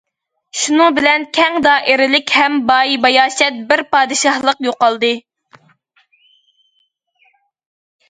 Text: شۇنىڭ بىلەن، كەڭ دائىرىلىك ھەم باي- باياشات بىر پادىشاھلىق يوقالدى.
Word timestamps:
شۇنىڭ 0.59 0.95
بىلەن، 0.99 1.25
كەڭ 1.37 1.57
دائىرىلىك 1.65 2.33
ھەم 2.39 2.57
باي- 2.73 2.97
باياشات 3.05 3.61
بىر 3.69 3.85
پادىشاھلىق 3.95 4.67
يوقالدى. 4.71 5.15